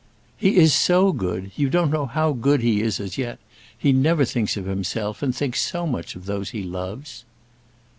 [0.35, 1.51] "He is so good.
[1.55, 3.37] You don't know how good he is as yet;
[3.77, 7.23] he never thinks of himself, and thinks so much of those he loves."